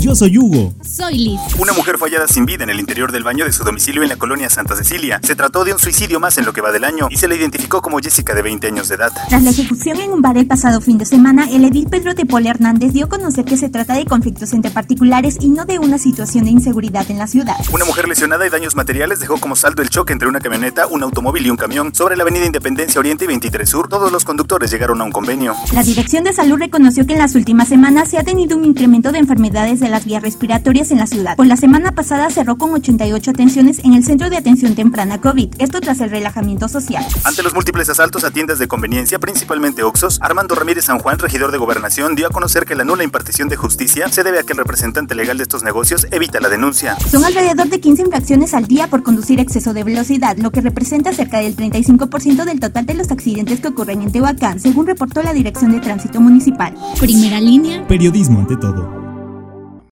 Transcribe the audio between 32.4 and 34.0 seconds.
con 88 atenciones en